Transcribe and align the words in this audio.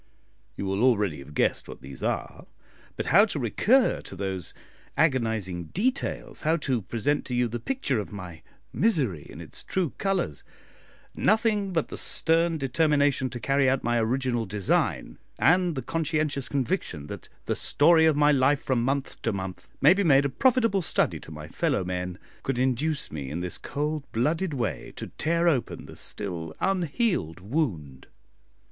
You 0.57 0.65
will 0.65 0.81
already 0.83 1.19
have 1.19 1.35
guessed 1.35 1.67
what 1.67 1.81
these 1.83 2.01
are; 2.01 2.47
but 2.95 3.05
how 3.05 3.23
to 3.25 3.37
recur 3.39 4.01
to 4.01 4.15
those 4.15 4.51
agonising 4.97 5.65
details, 5.65 6.41
how 6.41 6.57
to 6.57 6.81
present 6.81 7.23
to 7.25 7.35
you 7.35 7.47
the 7.47 7.59
picture 7.59 7.99
of 7.99 8.11
my 8.11 8.41
misery 8.73 9.27
in 9.29 9.39
its 9.39 9.63
true 9.63 9.93
colours, 9.99 10.43
nothing 11.13 11.71
but 11.71 11.89
the 11.89 11.99
stern 11.99 12.57
determination 12.57 13.29
to 13.29 13.39
carry 13.39 13.69
out 13.69 13.83
my 13.83 13.99
original 13.99 14.47
design, 14.47 15.19
and 15.37 15.75
the 15.75 15.83
conscientious 15.83 16.49
conviction 16.49 17.05
that 17.05 17.29
"the 17.45 17.55
story 17.55 18.07
of 18.07 18.15
my 18.17 18.31
life 18.31 18.63
from 18.63 18.83
month 18.83 19.21
to 19.21 19.31
month" 19.31 19.67
may 19.81 19.93
be 19.93 20.03
made 20.03 20.25
a 20.25 20.29
profitable 20.29 20.81
study 20.81 21.19
to 21.19 21.31
my 21.31 21.47
fellow 21.47 21.83
men, 21.83 22.17
could 22.41 22.57
induce 22.57 23.11
me 23.11 23.29
in 23.29 23.39
this 23.41 23.59
cold 23.59 24.11
blooded 24.11 24.55
way 24.55 24.91
to 24.95 25.09
tear 25.19 25.47
open 25.47 25.85
the 25.85 25.95
still 25.95 26.55
unhealed 26.59 27.39
wound. 27.39 28.07